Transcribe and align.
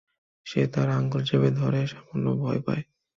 সে 0.45 0.61
তার 0.73 0.89
আঙ্গুল 0.91 1.21
চেপে 1.23 1.49
ধরে, 1.51 1.79
সামান্য 1.87 2.25
ভয় 2.41 2.61
পায়। 2.65 2.83